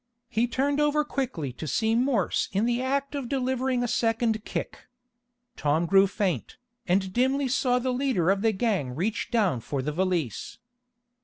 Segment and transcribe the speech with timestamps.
[0.29, 4.87] He turned over quickly to see Morse in the act of delivering a second kick.
[5.55, 9.91] Tom grew faint, and dimly saw the leader of the gang reach down for the
[9.91, 10.57] valise.